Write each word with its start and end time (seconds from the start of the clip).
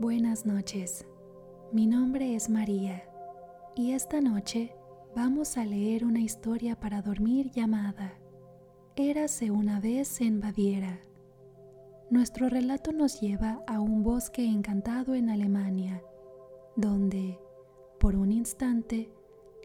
Buenas 0.00 0.44
noches, 0.44 1.06
mi 1.70 1.86
nombre 1.86 2.34
es 2.34 2.50
María 2.50 3.04
y 3.76 3.92
esta 3.92 4.20
noche 4.20 4.74
vamos 5.14 5.56
a 5.56 5.64
leer 5.64 6.04
una 6.04 6.18
historia 6.18 6.74
para 6.74 7.00
dormir 7.00 7.52
llamada 7.52 8.18
Érase 8.96 9.52
una 9.52 9.78
vez 9.78 10.20
en 10.20 10.40
Baviera. 10.40 11.00
Nuestro 12.10 12.48
relato 12.48 12.92
nos 12.92 13.20
lleva 13.20 13.62
a 13.68 13.78
un 13.78 14.02
bosque 14.02 14.44
encantado 14.44 15.14
en 15.14 15.30
Alemania, 15.30 16.02
donde, 16.74 17.38
por 18.00 18.16
un 18.16 18.32
instante, 18.32 19.12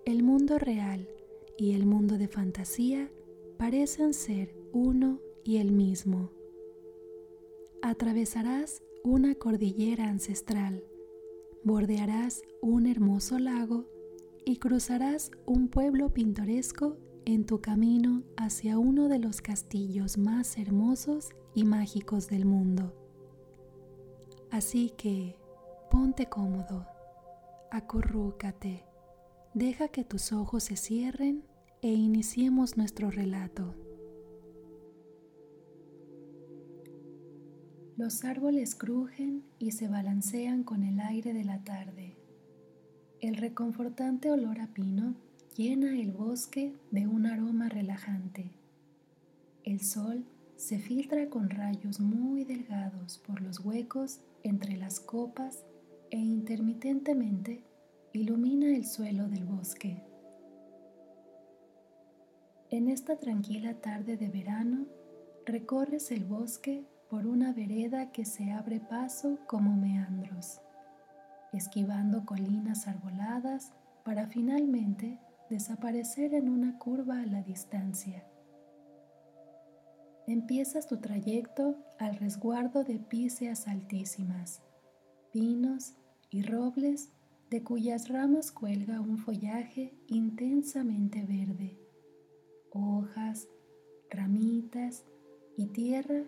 el 0.06 0.22
mundo 0.22 0.60
real 0.60 1.10
y 1.58 1.74
el 1.74 1.88
mundo 1.88 2.20
de 2.20 2.28
fantasía 2.28 3.12
parecen 3.58 4.14
ser 4.14 4.56
uno 4.74 5.22
y 5.44 5.58
el 5.58 5.72
mismo. 5.72 6.30
Atravesarás 7.82 8.84
una 9.04 9.36
cordillera 9.36 10.10
ancestral, 10.10 10.84
bordearás 11.64 12.42
un 12.62 12.86
hermoso 12.86 13.40
lago 13.40 13.86
y 14.46 14.58
cruzarás 14.58 15.32
un 15.46 15.70
pueblo 15.70 16.14
pintoresco 16.14 16.98
en 17.26 17.46
tu 17.46 17.62
camino 17.62 18.24
hacia 18.36 18.78
uno 18.78 19.08
de 19.08 19.20
los 19.20 19.42
castillos 19.42 20.18
más 20.18 20.58
hermosos 20.58 21.30
y 21.54 21.64
mágicos 21.64 22.28
del 22.28 22.46
mundo. 22.46 22.94
Así 24.52 24.92
que 24.98 25.38
ponte 25.90 26.26
cómodo, 26.26 26.86
acurrúcate, 27.72 28.84
deja 29.54 29.88
que 29.88 30.04
tus 30.04 30.34
ojos 30.34 30.64
se 30.64 30.76
cierren 30.76 31.46
e 31.82 31.94
iniciemos 31.94 32.76
nuestro 32.76 33.12
relato. 33.12 33.76
Los 38.00 38.24
árboles 38.24 38.76
crujen 38.76 39.44
y 39.60 39.72
se 39.72 39.90
balancean 39.90 40.64
con 40.64 40.84
el 40.84 41.02
aire 41.02 41.34
de 41.34 41.44
la 41.44 41.66
tarde. 41.66 42.16
El 43.20 43.36
reconfortante 43.36 44.32
olor 44.32 44.62
a 44.62 44.68
pino 44.68 45.16
llena 45.58 46.00
el 46.00 46.14
bosque 46.14 46.78
de 46.92 47.08
un 47.08 47.26
aroma 47.26 47.68
relajante. 47.68 48.52
El 49.66 49.82
sol 49.82 50.24
se 50.56 50.80
filtra 50.80 51.30
con 51.30 51.50
rayos 51.50 52.00
muy 52.00 52.46
delgados 52.46 53.18
por 53.18 53.42
los 53.42 53.60
huecos 53.60 54.22
entre 54.44 54.78
las 54.78 55.02
copas 55.02 55.66
e 56.10 56.18
intermitentemente 56.18 57.66
ilumina 58.14 58.74
el 58.74 58.86
suelo 58.86 59.28
del 59.28 59.44
bosque. 59.44 60.02
En 62.70 62.88
esta 62.88 63.20
tranquila 63.20 63.74
tarde 63.82 64.16
de 64.16 64.30
verano 64.30 64.86
recorres 65.46 66.12
el 66.12 66.24
bosque 66.24 66.86
por 67.10 67.26
una 67.26 67.54
vereda 67.54 68.12
que 68.12 68.24
se 68.24 68.52
abre 68.52 68.80
paso 68.80 69.40
como 69.48 69.76
meandros, 69.76 70.62
esquivando 71.52 72.24
colinas 72.24 72.88
arboladas 72.88 73.74
para 74.06 74.28
finalmente 74.28 75.20
desaparecer 75.50 76.36
en 76.36 76.50
una 76.50 76.78
curva 76.78 77.22
a 77.22 77.26
la 77.26 77.42
distancia. 77.42 78.24
Empiezas 80.28 80.86
tu 80.86 80.98
trayecto 80.98 81.76
al 81.98 82.16
resguardo 82.18 82.84
de 82.84 83.00
píceas 83.00 83.68
altísimas, 83.68 84.62
pinos 85.32 85.96
y 86.30 86.44
robles 86.44 87.10
de 87.50 87.64
cuyas 87.64 88.10
ramas 88.10 88.52
cuelga 88.52 89.02
un 89.02 89.18
follaje 89.18 89.96
intensamente 90.06 91.24
verde. 91.24 91.80
Hojas, 92.72 93.48
ramitas 94.12 95.04
y 95.58 95.66
tierra 95.66 96.24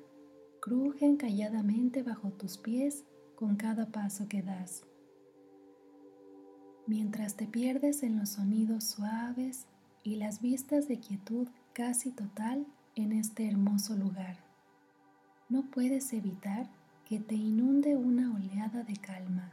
crujen 0.62 1.17
calladamente 1.17 2.04
bajo 2.04 2.30
tus 2.30 2.59
pies 2.59 3.04
con 3.36 3.56
cada 3.56 3.88
paso 3.88 4.30
que 4.30 4.44
das. 4.44 4.83
Mientras 6.86 7.36
te 7.36 7.48
pierdes 7.48 8.04
en 8.04 8.20
los 8.20 8.30
sonidos 8.30 8.83
suaves 8.83 9.66
y 10.04 10.17
las 10.17 10.39
vistas 10.39 10.88
de 10.88 11.00
quietud 11.00 11.48
casi 11.73 12.11
total 12.11 12.67
en 12.95 13.11
este 13.11 13.48
hermoso 13.48 13.95
lugar, 13.95 14.38
no 15.50 15.64
puedes 15.71 16.14
evitar 16.14 16.70
que 17.05 17.20
te 17.20 17.36
inunde 17.36 17.95
una 17.98 18.32
oleada 18.33 18.83
de 18.83 18.98
calma. 18.98 19.52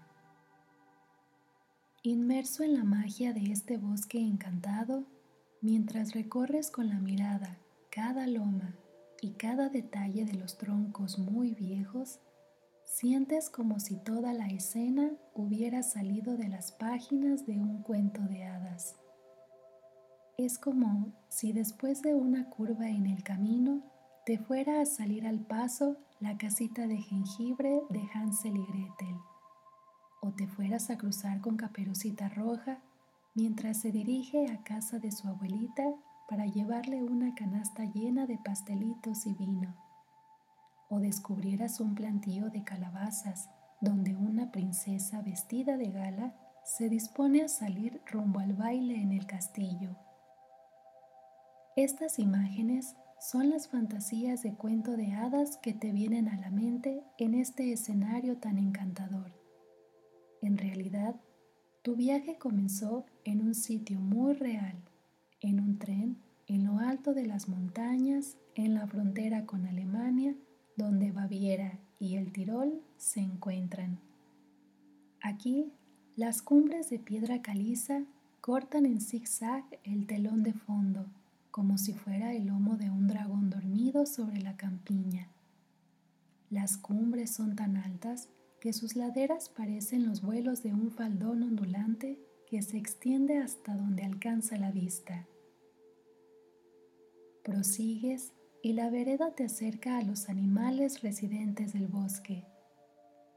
Inmerso 2.02 2.64
en 2.64 2.74
la 2.74 2.84
magia 2.84 3.32
de 3.32 3.50
este 3.50 3.78
bosque 3.78 4.20
encantado, 4.20 5.06
mientras 5.62 6.12
recorres 6.12 6.70
con 6.70 6.88
la 6.88 7.00
mirada 7.00 7.56
cada 7.90 8.26
loma 8.26 8.76
y 9.20 9.32
cada 9.32 9.68
detalle 9.68 10.24
de 10.24 10.34
los 10.34 10.58
troncos 10.58 11.18
muy 11.18 11.54
viejos, 11.54 12.20
sientes 12.84 13.50
como 13.50 13.80
si 13.80 13.96
toda 13.96 14.32
la 14.32 14.46
escena 14.48 15.10
hubiera 15.34 15.82
salido 15.82 16.36
de 16.36 16.48
las 16.48 16.72
páginas 16.72 17.46
de 17.46 17.58
un 17.58 17.82
cuento 17.82 18.22
de 18.22 18.44
hadas. 18.44 18.96
Es 20.36 20.58
como 20.58 21.12
si 21.28 21.52
después 21.52 22.02
de 22.02 22.14
una 22.14 22.48
curva 22.48 22.88
en 22.88 23.06
el 23.06 23.22
camino 23.22 23.82
te 24.24 24.38
fuera 24.38 24.80
a 24.80 24.86
salir 24.86 25.26
al 25.26 25.40
paso 25.40 25.96
la 26.20 26.36
casita 26.38 26.86
de 26.86 26.98
jengibre 26.98 27.82
de 27.90 28.02
Hansel 28.14 28.56
y 28.56 28.64
Gretel, 28.66 29.16
o 30.20 30.32
te 30.32 30.46
fueras 30.46 30.90
a 30.90 30.98
cruzar 30.98 31.40
con 31.40 31.56
Caperucita 31.56 32.28
Roja 32.28 32.82
mientras 33.34 33.80
se 33.80 33.92
dirige 33.92 34.46
a 34.50 34.62
casa 34.62 34.98
de 34.98 35.12
su 35.12 35.28
abuelita 35.28 35.84
para 36.28 36.44
llevarle 36.46 37.02
una 37.02 37.34
canasta 37.34 37.84
llena 37.84 38.26
de 38.26 38.38
pastelitos 38.38 39.26
y 39.26 39.32
vino. 39.32 39.74
O 40.90 41.00
descubrieras 41.00 41.80
un 41.80 41.94
plantío 41.94 42.50
de 42.50 42.62
calabazas 42.64 43.48
donde 43.80 44.14
una 44.14 44.52
princesa 44.52 45.22
vestida 45.22 45.76
de 45.76 45.90
gala 45.90 46.34
se 46.64 46.90
dispone 46.90 47.42
a 47.42 47.48
salir 47.48 48.02
rumbo 48.06 48.40
al 48.40 48.52
baile 48.52 49.00
en 49.00 49.12
el 49.12 49.26
castillo. 49.26 49.96
Estas 51.76 52.18
imágenes 52.18 52.94
son 53.20 53.48
las 53.48 53.68
fantasías 53.68 54.42
de 54.42 54.54
cuento 54.54 54.96
de 54.96 55.14
hadas 55.14 55.56
que 55.56 55.72
te 55.72 55.92
vienen 55.92 56.28
a 56.28 56.36
la 56.36 56.50
mente 56.50 57.04
en 57.16 57.34
este 57.34 57.72
escenario 57.72 58.36
tan 58.36 58.58
encantador. 58.58 59.32
En 60.42 60.58
realidad, 60.58 61.16
tu 61.82 61.96
viaje 61.96 62.36
comenzó 62.36 63.06
en 63.24 63.40
un 63.40 63.54
sitio 63.54 63.98
muy 63.98 64.34
real 64.34 64.87
en 65.40 65.60
un 65.60 65.78
tren 65.78 66.16
en 66.46 66.64
lo 66.64 66.78
alto 66.78 67.14
de 67.14 67.26
las 67.26 67.48
montañas 67.48 68.36
en 68.54 68.74
la 68.74 68.86
frontera 68.86 69.46
con 69.46 69.66
Alemania, 69.66 70.34
donde 70.76 71.12
Baviera 71.12 71.78
y 72.00 72.16
el 72.16 72.32
Tirol 72.32 72.82
se 72.96 73.20
encuentran. 73.20 74.00
Aquí, 75.20 75.72
las 76.16 76.42
cumbres 76.42 76.90
de 76.90 76.98
piedra 76.98 77.42
caliza 77.42 78.02
cortan 78.40 78.86
en 78.86 79.00
zigzag 79.00 79.64
el 79.84 80.06
telón 80.06 80.42
de 80.42 80.52
fondo, 80.52 81.06
como 81.50 81.78
si 81.78 81.92
fuera 81.92 82.32
el 82.32 82.46
lomo 82.46 82.76
de 82.76 82.90
un 82.90 83.06
dragón 83.06 83.50
dormido 83.50 84.06
sobre 84.06 84.40
la 84.40 84.56
campiña. 84.56 85.28
Las 86.50 86.78
cumbres 86.78 87.30
son 87.30 87.56
tan 87.56 87.76
altas 87.76 88.28
que 88.60 88.72
sus 88.72 88.96
laderas 88.96 89.48
parecen 89.48 90.06
los 90.06 90.22
vuelos 90.22 90.62
de 90.62 90.72
un 90.72 90.90
faldón 90.90 91.42
ondulante 91.42 92.18
que 92.48 92.62
se 92.62 92.78
extiende 92.78 93.38
hasta 93.38 93.74
donde 93.74 94.04
alcanza 94.04 94.56
la 94.56 94.70
vista. 94.70 95.26
Prosigues 97.44 98.32
y 98.62 98.72
la 98.72 98.88
vereda 98.88 99.32
te 99.32 99.44
acerca 99.44 99.98
a 99.98 100.02
los 100.02 100.30
animales 100.30 101.02
residentes 101.02 101.74
del 101.74 101.88
bosque, 101.88 102.46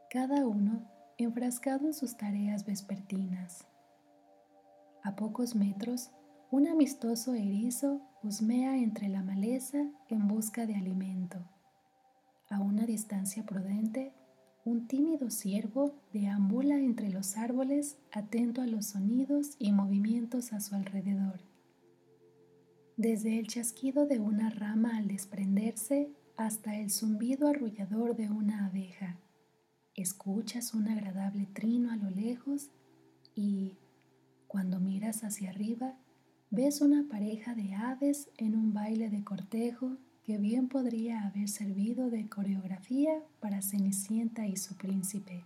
cada 0.10 0.48
uno 0.48 0.90
enfrascado 1.18 1.88
en 1.88 1.94
sus 1.94 2.16
tareas 2.16 2.66
vespertinas. 2.66 3.68
A 5.04 5.16
pocos 5.16 5.56
metros, 5.56 6.12
un 6.50 6.68
amistoso 6.68 7.34
erizo 7.34 8.02
husmea 8.24 8.78
entre 8.78 9.10
la 9.10 9.24
maleza 9.24 9.80
en 10.08 10.28
busca 10.28 10.66
de 10.66 10.76
alimento. 10.76 11.38
A 12.50 12.62
una 12.62 12.86
distancia 12.86 13.44
prudente, 13.46 14.14
un 14.64 14.88
tímido 14.88 15.32
ciervo 15.32 15.96
deambula 16.14 16.76
entre 16.76 17.10
los 17.10 17.36
árboles 17.36 17.98
atento 18.12 18.62
a 18.62 18.68
los 18.68 18.88
sonidos 18.88 19.56
y 19.58 19.72
movimientos 19.72 20.54
a 20.54 20.60
su 20.60 20.76
alrededor. 20.76 21.42
Desde 22.96 23.40
el 23.40 23.48
chasquido 23.48 24.06
de 24.06 24.20
una 24.20 24.52
rama 24.52 24.98
al 24.98 25.08
desprenderse 25.08 26.12
hasta 26.38 26.78
el 26.78 26.92
zumbido 26.92 27.48
arrullador 27.48 28.16
de 28.16 28.30
una 28.30 28.68
abeja, 28.68 29.18
escuchas 29.96 30.76
un 30.76 30.88
agradable 30.88 31.48
trino 31.48 31.92
a 31.92 31.96
lo 31.96 32.12
lejos 32.12 32.70
y, 33.34 33.78
cuando 34.48 34.80
miras 34.80 35.24
hacia 35.24 35.50
arriba, 35.50 35.98
ves 36.52 36.82
una 36.82 37.08
pareja 37.10 37.56
de 37.56 37.74
aves 37.74 38.30
en 38.38 38.56
un 38.56 38.74
baile 38.74 39.10
de 39.10 39.24
cortejo 39.24 39.98
que 40.26 40.38
bien 40.38 40.68
podría 40.68 41.24
haber 41.24 41.50
servido 41.50 42.10
de 42.10 42.28
coreografía 42.28 43.22
para 43.40 43.62
Cenicienta 43.62 44.48
y 44.48 44.58
su 44.58 44.76
príncipe. 44.76 45.44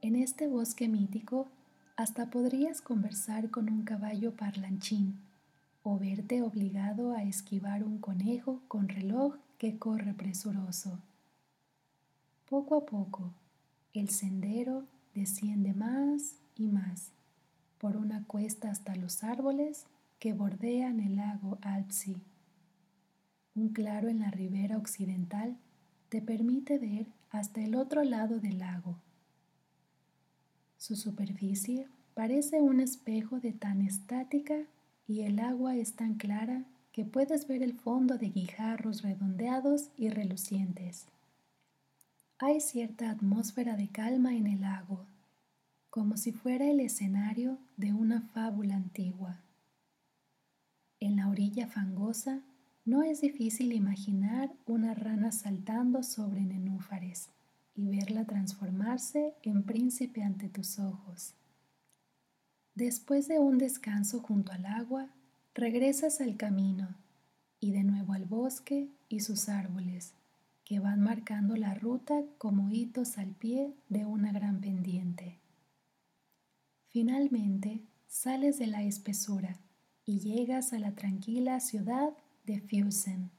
En 0.00 0.16
este 0.16 0.48
bosque 0.48 0.88
mítico 0.88 1.48
hasta 1.96 2.30
podrías 2.30 2.80
conversar 2.80 3.50
con 3.50 3.70
un 3.70 3.84
caballo 3.84 4.34
parlanchín 4.34 5.20
o 5.82 5.98
verte 5.98 6.42
obligado 6.42 7.12
a 7.12 7.22
esquivar 7.22 7.84
un 7.84 7.98
conejo 7.98 8.60
con 8.68 8.88
reloj 8.88 9.36
que 9.58 9.78
corre 9.78 10.14
presuroso. 10.14 10.98
Poco 12.48 12.76
a 12.76 12.86
poco, 12.86 13.32
El 13.94 14.08
sendero 14.08 14.84
desciende 15.14 15.74
más 15.74 16.36
y 16.56 16.66
más 16.66 17.12
por 17.78 17.96
una 17.96 18.24
cuesta 18.24 18.70
hasta 18.70 18.94
los 18.94 19.24
árboles 19.24 19.86
que 20.20 20.32
bordean 20.32 21.00
el 21.00 21.16
lago 21.16 21.58
Alpsi. 21.62 22.16
Un 23.54 23.68
claro 23.68 24.08
en 24.08 24.20
la 24.20 24.30
ribera 24.30 24.78
occidental 24.78 25.56
te 26.08 26.22
permite 26.22 26.78
ver 26.78 27.06
hasta 27.30 27.60
el 27.60 27.74
otro 27.74 28.02
lado 28.02 28.40
del 28.40 28.58
lago. 28.58 28.96
Su 30.78 30.96
superficie 30.96 31.86
parece 32.14 32.60
un 32.60 32.80
espejo 32.80 33.40
de 33.40 33.52
tan 33.52 33.82
estática 33.82 34.56
y 35.06 35.22
el 35.22 35.38
agua 35.38 35.76
es 35.76 35.94
tan 35.94 36.14
clara 36.14 36.64
que 36.92 37.04
puedes 37.04 37.46
ver 37.46 37.62
el 37.62 37.74
fondo 37.74 38.18
de 38.18 38.30
guijarros 38.30 39.02
redondeados 39.02 39.90
y 39.96 40.08
relucientes. 40.08 41.06
Hay 42.38 42.60
cierta 42.60 43.10
atmósfera 43.10 43.76
de 43.76 43.88
calma 43.88 44.34
en 44.34 44.46
el 44.46 44.62
lago, 44.62 45.04
como 45.90 46.16
si 46.16 46.32
fuera 46.32 46.70
el 46.70 46.80
escenario 46.80 47.58
de 47.76 47.92
una 47.92 48.22
fábula 48.22 48.76
antigua. 48.76 49.40
En 51.00 51.16
la 51.16 51.28
orilla 51.28 51.66
fangosa 51.66 52.40
no 52.84 53.02
es 53.02 53.20
difícil 53.20 53.72
imaginar 53.72 54.52
una 54.66 54.94
rana 54.94 55.30
saltando 55.30 56.02
sobre 56.02 56.42
nenúfares 56.42 57.30
y 57.74 57.86
verla 57.86 58.24
transformarse 58.24 59.34
en 59.42 59.62
príncipe 59.62 60.22
ante 60.22 60.48
tus 60.48 60.78
ojos. 60.78 61.34
Después 62.74 63.28
de 63.28 63.38
un 63.38 63.58
descanso 63.58 64.20
junto 64.20 64.52
al 64.52 64.66
agua, 64.66 65.10
regresas 65.54 66.20
al 66.20 66.36
camino 66.36 66.96
y 67.60 67.72
de 67.72 67.84
nuevo 67.84 68.14
al 68.14 68.24
bosque 68.24 68.88
y 69.08 69.20
sus 69.20 69.48
árboles, 69.48 70.14
que 70.64 70.80
van 70.80 71.00
marcando 71.00 71.54
la 71.54 71.74
ruta 71.74 72.24
como 72.38 72.70
hitos 72.70 73.18
al 73.18 73.34
pie 73.34 73.74
de 73.88 74.06
una 74.06 74.32
gran 74.32 74.60
pendiente. 74.60 75.38
Finalmente, 76.88 77.82
sales 78.08 78.58
de 78.58 78.66
la 78.66 78.82
espesura 78.82 79.58
y 80.04 80.18
llegas 80.18 80.72
a 80.72 80.78
la 80.78 80.94
tranquila 80.94 81.60
ciudad 81.60 82.14
de 82.44 82.60
Fusen, 82.60 83.30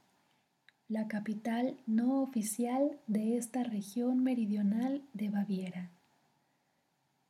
la 0.88 1.08
capital 1.08 1.78
no 1.86 2.22
oficial 2.22 3.00
de 3.08 3.38
esta 3.38 3.64
región 3.64 4.24
meridional 4.24 5.04
de 5.14 5.30
Baviera. 5.30 5.92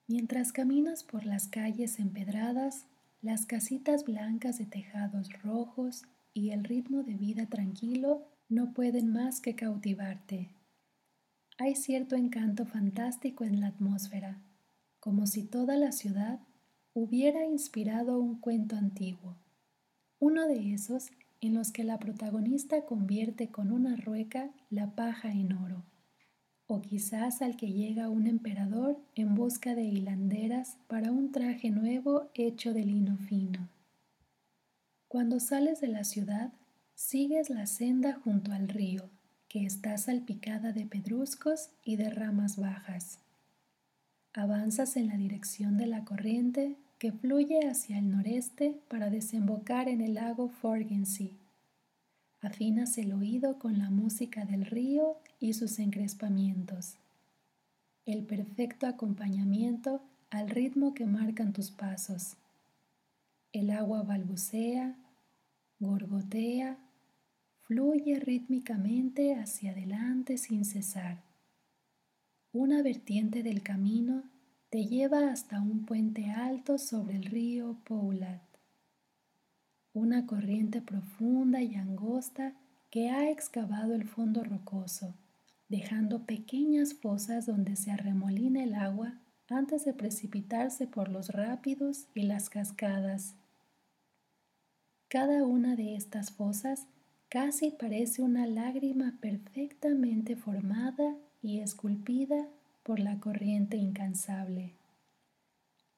Mientras 0.08 0.52
caminas 0.52 1.04
por 1.04 1.26
las 1.26 1.48
calles 1.48 2.00
empedradas, 2.00 2.88
las 3.22 3.46
casitas 3.46 4.04
blancas 4.04 4.58
de 4.58 4.66
tejados 4.66 5.32
rojos 5.42 6.04
y 6.34 6.50
el 6.52 6.64
ritmo 6.64 7.04
de 7.04 7.16
vida 7.16 7.46
tranquilo 7.48 8.28
no 8.50 8.74
pueden 8.74 9.12
más 9.12 9.40
que 9.40 9.56
cautivarte. 9.56 10.50
Hay 11.58 11.76
cierto 11.76 12.16
encanto 12.16 12.66
fantástico 12.66 13.46
en 13.46 13.62
la 13.62 13.68
atmósfera, 13.68 14.42
como 15.00 15.26
si 15.26 15.44
toda 15.44 15.78
la 15.78 15.92
ciudad 15.92 16.40
hubiera 16.94 17.46
inspirado 17.46 18.20
un 18.20 18.40
cuento 18.40 18.76
antiguo. 18.76 19.38
Uno 20.20 20.48
de 20.48 20.74
esos 20.74 21.12
en 21.44 21.56
los 21.56 21.72
que 21.72 21.84
la 21.84 22.00
protagonista 22.00 22.86
convierte 22.86 23.50
con 23.50 23.72
una 23.72 23.98
rueca 23.98 24.50
la 24.70 24.96
paja 24.96 25.30
en 25.30 25.52
oro, 25.52 25.84
o 26.68 26.82
quizás 26.82 27.42
al 27.42 27.58
que 27.58 27.74
llega 27.74 28.10
un 28.10 28.28
emperador 28.28 28.98
en 29.14 29.36
busca 29.36 29.76
de 29.76 29.84
hilanderas 29.84 30.78
para 30.88 31.12
un 31.12 31.34
traje 31.34 31.70
nuevo 31.70 32.30
hecho 32.34 32.74
de 32.74 32.86
lino 32.86 33.18
fino. 33.18 33.68
Cuando 35.10 35.42
sales 35.42 35.82
de 35.82 35.90
la 35.90 36.06
ciudad, 36.06 36.54
sigues 36.96 37.50
la 37.50 37.66
senda 37.66 38.14
junto 38.14 38.54
al 38.54 38.70
río, 38.70 39.10
que 39.50 39.66
está 39.66 39.98
salpicada 39.98 40.72
de 40.72 40.86
pedruscos 40.86 41.72
y 41.84 41.98
de 41.98 42.10
ramas 42.10 42.56
bajas. 42.56 43.20
Avanzas 44.32 44.96
en 44.96 45.08
la 45.08 45.18
dirección 45.18 45.78
de 45.78 45.88
la 45.88 46.06
corriente 46.06 46.78
que 47.04 47.12
fluye 47.12 47.68
hacia 47.68 47.98
el 47.98 48.10
noreste 48.10 48.80
para 48.88 49.10
desembocar 49.10 49.90
en 49.90 50.00
el 50.00 50.14
lago 50.14 50.48
Forgensee. 50.48 51.36
Afinas 52.40 52.98
el 52.98 53.12
oído 53.12 53.60
con 53.60 53.78
la 53.78 53.90
música 53.90 54.46
del 54.46 54.66
río 54.66 55.18
y 55.42 55.52
sus 55.52 55.80
encrespamientos. 55.80 56.96
El 58.06 58.24
perfecto 58.24 58.88
acompañamiento 58.88 60.02
al 60.30 60.50
ritmo 60.50 60.94
que 60.94 61.06
marcan 61.06 61.52
tus 61.52 61.72
pasos. 61.72 62.38
El 63.52 63.72
agua 63.72 64.04
balbucea, 64.04 64.96
gorgotea, 65.82 66.78
fluye 67.64 68.18
rítmicamente 68.18 69.36
hacia 69.36 69.72
adelante 69.72 70.38
sin 70.38 70.64
cesar. 70.64 71.22
Una 72.54 72.82
vertiente 72.82 73.44
del 73.44 73.62
camino 73.62 74.24
te 74.74 74.88
lleva 74.88 75.32
hasta 75.32 75.62
un 75.62 75.86
puente 75.86 76.32
alto 76.32 76.80
sobre 76.80 77.16
el 77.16 77.26
río 77.26 77.78
Poulat, 77.84 78.42
una 79.94 80.26
corriente 80.26 80.82
profunda 80.82 81.62
y 81.62 81.76
angosta 81.76 82.56
que 82.90 83.12
ha 83.12 83.30
excavado 83.30 83.94
el 83.94 84.08
fondo 84.08 84.44
rocoso, 84.44 85.14
dejando 85.70 86.26
pequeñas 86.26 86.96
fosas 86.96 87.46
donde 87.46 87.76
se 87.76 87.92
arremolina 87.92 88.64
el 88.64 88.74
agua 88.74 89.14
antes 89.48 89.86
de 89.86 89.94
precipitarse 89.94 90.88
por 90.88 91.08
los 91.08 91.30
rápidos 91.30 92.08
y 92.16 92.24
las 92.24 92.50
cascadas. 92.50 93.36
Cada 95.08 95.46
una 95.46 95.76
de 95.76 95.96
estas 95.96 96.32
fosas 96.32 96.88
casi 97.30 97.70
parece 97.70 98.24
una 98.24 98.48
lágrima 98.48 99.20
perfectamente 99.22 100.36
formada 100.36 101.16
y 101.44 101.60
esculpida 101.60 102.48
por 102.84 103.00
la 103.00 103.20
corriente 103.20 103.78
incansable. 103.78 104.74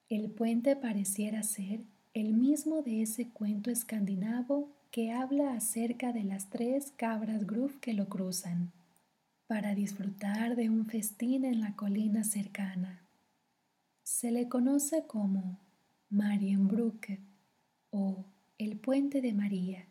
El 0.08 0.30
puente 0.30 0.76
pareciera 0.76 1.42
ser 1.42 1.80
el 2.14 2.32
mismo 2.32 2.82
de 2.82 3.02
ese 3.02 3.28
cuento 3.28 3.70
escandinavo 3.70 4.70
que 4.90 5.12
habla 5.12 5.52
acerca 5.52 6.12
de 6.12 6.24
las 6.24 6.48
tres 6.48 6.92
cabras 6.96 7.46
Gruf 7.46 7.76
que 7.80 7.92
lo 7.92 8.08
cruzan, 8.08 8.72
para 9.46 9.74
disfrutar 9.74 10.56
de 10.56 10.70
un 10.70 10.86
festín 10.86 11.44
en 11.44 11.60
la 11.60 11.76
colina 11.76 12.24
cercana. 12.24 13.02
Se 14.04 14.30
le 14.30 14.48
conoce 14.48 15.04
como 15.06 15.58
Marienbrücke 16.08 17.18
o 17.90 18.24
el 18.58 18.78
puente 18.78 19.20
de 19.20 19.34
María, 19.34 19.84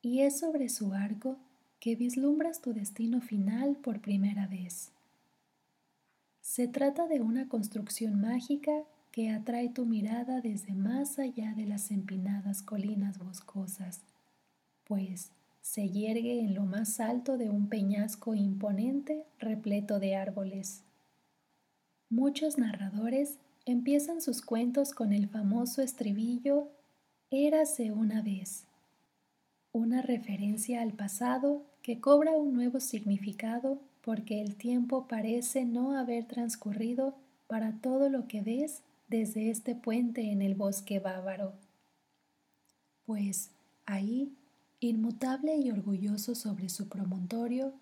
y 0.00 0.20
es 0.20 0.38
sobre 0.38 0.68
su 0.68 0.94
arco 0.94 1.36
que 1.80 1.96
vislumbras 1.96 2.62
tu 2.62 2.72
destino 2.72 3.20
final 3.20 3.76
por 3.76 4.00
primera 4.00 4.46
vez. 4.46 4.93
Se 6.54 6.68
trata 6.68 7.08
de 7.08 7.20
una 7.20 7.48
construcción 7.48 8.20
mágica 8.20 8.84
que 9.10 9.28
atrae 9.28 9.70
tu 9.70 9.86
mirada 9.86 10.40
desde 10.40 10.72
más 10.72 11.18
allá 11.18 11.52
de 11.56 11.66
las 11.66 11.90
empinadas 11.90 12.62
colinas 12.62 13.18
boscosas, 13.18 14.02
pues 14.84 15.32
se 15.62 15.88
yergue 15.88 16.38
en 16.38 16.54
lo 16.54 16.62
más 16.62 17.00
alto 17.00 17.38
de 17.38 17.50
un 17.50 17.68
peñasco 17.68 18.36
imponente 18.36 19.24
repleto 19.40 19.98
de 19.98 20.14
árboles. 20.14 20.84
Muchos 22.08 22.56
narradores 22.56 23.38
empiezan 23.66 24.20
sus 24.20 24.40
cuentos 24.40 24.94
con 24.94 25.12
el 25.12 25.28
famoso 25.28 25.82
estribillo 25.82 26.68
Érase 27.32 27.90
una 27.90 28.22
vez, 28.22 28.62
una 29.72 30.02
referencia 30.02 30.82
al 30.82 30.92
pasado 30.92 31.64
que 31.82 31.98
cobra 31.98 32.30
un 32.30 32.54
nuevo 32.54 32.78
significado 32.78 33.80
porque 34.04 34.42
el 34.42 34.56
tiempo 34.56 35.08
parece 35.08 35.64
no 35.64 35.96
haber 35.96 36.26
transcurrido 36.26 37.16
para 37.46 37.72
todo 37.80 38.10
lo 38.10 38.28
que 38.28 38.42
ves 38.42 38.82
desde 39.08 39.50
este 39.50 39.74
puente 39.74 40.30
en 40.30 40.42
el 40.42 40.54
bosque 40.54 41.00
bávaro. 41.00 41.54
Pues 43.06 43.50
ahí, 43.86 44.34
inmutable 44.80 45.56
y 45.56 45.70
orgulloso 45.70 46.34
sobre 46.34 46.68
su 46.68 46.88
promontorio, 46.88 47.72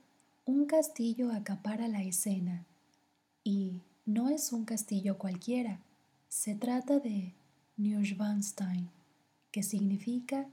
un 0.45 0.67
castillo 0.67 1.33
acapara 1.33 1.89
la 1.89 2.03
escena. 2.03 2.67
Y 3.43 3.81
no 4.07 4.29
es 4.29 4.53
un 4.53 4.65
castillo 4.65 5.19
cualquiera, 5.19 5.81
se 6.29 6.55
trata 6.55 7.01
de 7.01 7.35
Neuschwanstein, 7.77 8.91
que 9.51 9.65
significa 9.65 10.47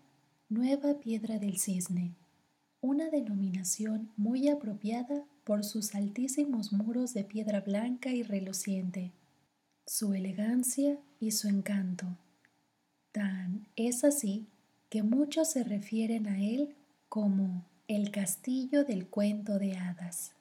Nueva 0.50 0.96
Piedra 0.96 1.38
del 1.38 1.60
Cisne, 1.60 2.16
una 2.82 3.10
denominación 3.10 4.10
muy 4.18 4.50
apropiada 4.50 5.26
por 5.50 5.66
sus 5.66 5.96
altísimos 5.96 6.72
muros 6.72 7.16
de 7.16 7.24
piedra 7.24 7.62
blanca 7.62 8.12
y 8.12 8.22
reluciente, 8.22 9.12
su 9.88 10.14
elegancia 10.14 11.00
y 11.20 11.32
su 11.32 11.48
encanto. 11.48 12.06
Tan 13.12 13.66
es 13.76 14.04
así 14.04 14.46
que 14.92 15.02
muchos 15.02 15.50
se 15.50 15.64
refieren 15.64 16.28
a 16.28 16.40
él 16.40 16.76
como 17.10 17.66
el 17.88 18.12
castillo 18.12 18.84
del 18.84 19.08
cuento 19.08 19.58
de 19.58 19.76
hadas. 19.76 20.34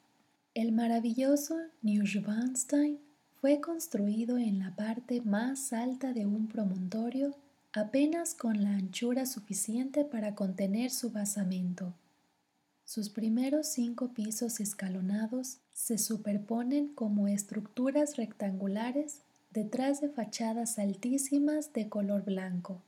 El 0.52 0.72
maravilloso 0.72 1.56
Neuschwanstein 1.80 2.98
fue 3.40 3.62
construido 3.62 4.36
en 4.36 4.58
la 4.58 4.76
parte 4.76 5.22
más 5.22 5.72
alta 5.72 6.12
de 6.12 6.26
un 6.26 6.48
promontorio 6.48 7.34
apenas 7.72 8.34
con 8.34 8.62
la 8.62 8.74
anchura 8.74 9.24
suficiente 9.24 10.04
para 10.04 10.34
contener 10.34 10.90
su 10.90 11.10
basamento 11.10 11.94
Sus 12.88 13.10
primeros 13.10 13.66
cinco 13.66 14.14
pisos 14.14 14.60
escalonados 14.60 15.58
se 15.74 15.98
superponen 15.98 16.88
como 16.94 17.28
estructuras 17.28 18.16
rectangulares 18.16 19.20
detrás 19.50 20.00
de 20.00 20.08
fachadas 20.08 20.78
altísimas 20.78 21.74
de 21.74 21.90
color 21.90 22.24
blanco. 22.24 22.80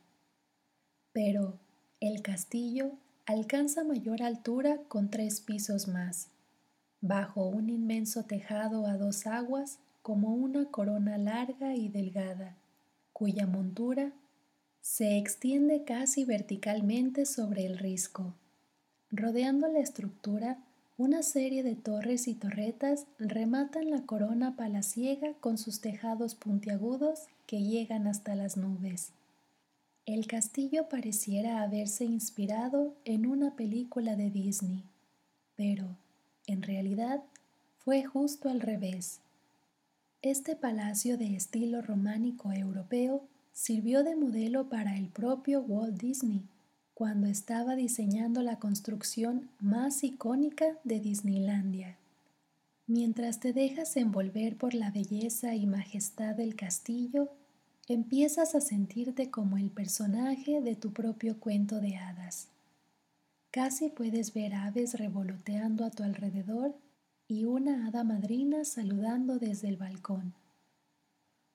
Pero 1.12 1.58
el 2.00 2.22
castillo 2.22 2.92
alcanza 3.26 3.84
mayor 3.84 4.22
altura 4.22 4.78
con 4.88 5.10
tres 5.10 5.42
pisos 5.42 5.86
más, 5.86 6.28
bajo 7.02 7.46
un 7.46 7.68
inmenso 7.68 8.24
tejado 8.24 8.86
a 8.86 8.96
dos 8.96 9.26
aguas 9.26 9.80
como 10.00 10.34
una 10.34 10.64
corona 10.70 11.18
larga 11.18 11.76
y 11.76 11.90
delgada, 11.90 12.56
cuya 13.12 13.46
montura 13.46 14.14
se 14.80 15.18
extiende 15.18 15.84
casi 15.84 16.24
verticalmente 16.24 17.26
sobre 17.26 17.66
el 17.66 17.76
risco. 17.76 18.32
Rodeando 19.12 19.66
la 19.66 19.80
estructura, 19.80 20.58
una 20.96 21.24
serie 21.24 21.64
de 21.64 21.74
torres 21.74 22.28
y 22.28 22.34
torretas 22.34 23.06
rematan 23.18 23.90
la 23.90 24.02
corona 24.02 24.54
palaciega 24.54 25.32
con 25.40 25.58
sus 25.58 25.80
tejados 25.80 26.36
puntiagudos 26.36 27.26
que 27.46 27.60
llegan 27.60 28.06
hasta 28.06 28.36
las 28.36 28.56
nubes. 28.56 29.10
El 30.06 30.28
castillo 30.28 30.88
pareciera 30.88 31.62
haberse 31.62 32.04
inspirado 32.04 32.94
en 33.04 33.26
una 33.26 33.56
película 33.56 34.14
de 34.14 34.30
Disney, 34.30 34.84
pero, 35.56 35.96
en 36.46 36.62
realidad, 36.62 37.20
fue 37.78 38.04
justo 38.04 38.48
al 38.48 38.60
revés. 38.60 39.18
Este 40.22 40.54
palacio 40.54 41.18
de 41.18 41.34
estilo 41.34 41.82
románico 41.82 42.52
europeo 42.52 43.24
sirvió 43.52 44.04
de 44.04 44.14
modelo 44.14 44.68
para 44.68 44.96
el 44.96 45.08
propio 45.08 45.62
Walt 45.62 46.00
Disney 46.00 46.44
cuando 47.00 47.28
estaba 47.28 47.76
diseñando 47.76 48.42
la 48.42 48.58
construcción 48.58 49.48
más 49.58 50.04
icónica 50.04 50.76
de 50.84 51.00
Disneylandia. 51.00 51.96
Mientras 52.86 53.40
te 53.40 53.54
dejas 53.54 53.96
envolver 53.96 54.58
por 54.58 54.74
la 54.74 54.90
belleza 54.90 55.54
y 55.54 55.64
majestad 55.64 56.34
del 56.34 56.56
castillo, 56.56 57.30
empiezas 57.88 58.54
a 58.54 58.60
sentirte 58.60 59.30
como 59.30 59.56
el 59.56 59.70
personaje 59.70 60.60
de 60.60 60.76
tu 60.76 60.92
propio 60.92 61.40
cuento 61.40 61.80
de 61.80 61.96
hadas. 61.96 62.48
Casi 63.50 63.88
puedes 63.88 64.34
ver 64.34 64.52
aves 64.52 64.98
revoloteando 64.98 65.86
a 65.86 65.90
tu 65.90 66.02
alrededor 66.02 66.76
y 67.26 67.46
una 67.46 67.86
hada 67.86 68.04
madrina 68.04 68.66
saludando 68.66 69.38
desde 69.38 69.70
el 69.70 69.78
balcón. 69.78 70.34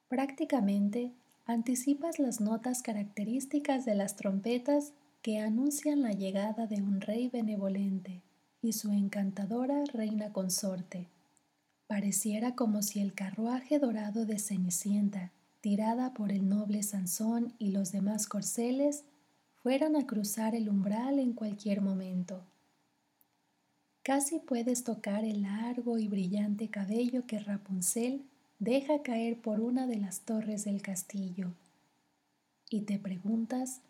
Prácticamente 0.07 1.11
anticipas 1.45 2.17
las 2.17 2.41
notas 2.41 2.81
características 2.81 3.85
de 3.85 3.93
las 3.93 4.15
trompetas 4.15 4.93
que 5.25 5.39
anuncian 5.39 6.03
la 6.03 6.11
llegada 6.11 6.67
de 6.67 6.83
un 6.83 7.01
rey 7.01 7.29
benevolente 7.29 8.21
y 8.61 8.73
su 8.73 8.91
encantadora 8.91 9.83
reina 9.91 10.31
consorte. 10.31 11.07
Pareciera 11.87 12.53
como 12.53 12.83
si 12.83 12.99
el 12.99 13.15
carruaje 13.15 13.79
dorado 13.79 14.27
de 14.27 14.37
Cenicienta, 14.37 15.31
tirada 15.61 16.13
por 16.13 16.31
el 16.31 16.47
noble 16.47 16.83
Sansón 16.83 17.55
y 17.57 17.71
los 17.71 17.91
demás 17.91 18.27
corceles, 18.27 19.03
fueran 19.63 19.95
a 19.95 20.05
cruzar 20.05 20.53
el 20.53 20.69
umbral 20.69 21.17
en 21.17 21.33
cualquier 21.33 21.81
momento. 21.81 22.43
Casi 24.03 24.37
puedes 24.37 24.83
tocar 24.83 25.25
el 25.25 25.41
largo 25.41 25.97
y 25.97 26.07
brillante 26.07 26.69
cabello 26.69 27.25
que 27.25 27.39
Rapunzel 27.39 28.21
deja 28.59 29.01
caer 29.01 29.41
por 29.41 29.59
una 29.59 29.87
de 29.87 29.97
las 29.97 30.19
torres 30.19 30.65
del 30.65 30.83
castillo. 30.83 31.51
Y 32.69 32.81
te 32.81 32.99
preguntas 32.99 33.81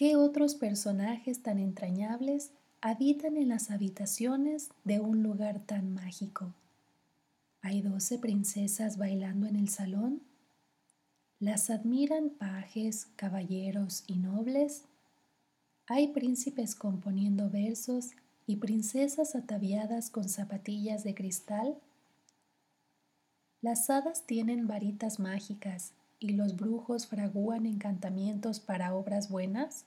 ¿Qué 0.00 0.16
otros 0.16 0.54
personajes 0.54 1.42
tan 1.42 1.58
entrañables 1.58 2.52
habitan 2.80 3.36
en 3.36 3.50
las 3.50 3.70
habitaciones 3.70 4.70
de 4.82 4.98
un 4.98 5.22
lugar 5.22 5.60
tan 5.60 5.92
mágico? 5.92 6.54
¿Hay 7.60 7.82
doce 7.82 8.18
princesas 8.18 8.96
bailando 8.96 9.46
en 9.46 9.56
el 9.56 9.68
salón? 9.68 10.22
¿Las 11.38 11.68
admiran 11.68 12.30
pajes, 12.30 13.08
caballeros 13.16 14.04
y 14.06 14.16
nobles? 14.16 14.86
¿Hay 15.86 16.08
príncipes 16.08 16.74
componiendo 16.74 17.50
versos 17.50 18.12
y 18.46 18.56
princesas 18.56 19.34
ataviadas 19.34 20.08
con 20.08 20.30
zapatillas 20.30 21.04
de 21.04 21.14
cristal? 21.14 21.76
Las 23.60 23.90
hadas 23.90 24.24
tienen 24.24 24.66
varitas 24.66 25.18
mágicas 25.20 25.92
y 26.18 26.30
los 26.30 26.56
brujos 26.56 27.06
fragúan 27.06 27.66
encantamientos 27.66 28.60
para 28.60 28.94
obras 28.94 29.28
buenas? 29.28 29.84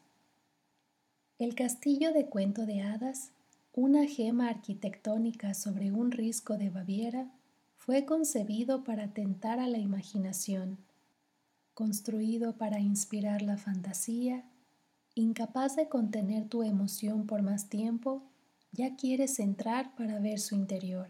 El 1.40 1.56
castillo 1.56 2.14
de 2.14 2.28
cuento 2.28 2.66
de 2.68 2.82
hadas, 2.82 3.32
una 3.74 4.06
gema 4.06 4.50
arquitectónica 4.50 5.56
sobre 5.56 5.92
un 5.92 6.12
risco 6.12 6.58
de 6.58 6.70
Baviera, 6.70 7.32
fue 7.78 8.06
concebido 8.06 8.84
para 8.84 9.14
tentar 9.14 9.60
a 9.60 9.68
la 9.68 9.80
imaginación, 9.80 10.78
construido 11.74 12.56
para 12.56 12.80
inspirar 12.80 13.42
la 13.42 13.58
fantasía, 13.58 14.46
incapaz 15.16 15.76
de 15.76 15.90
contener 15.90 16.48
tu 16.48 16.62
emoción 16.62 17.26
por 17.26 17.42
más 17.42 17.68
tiempo, 17.68 18.24
ya 18.72 18.96
quieres 18.96 19.40
entrar 19.40 19.96
para 19.96 20.20
ver 20.20 20.40
su 20.40 20.56
interior. 20.56 21.08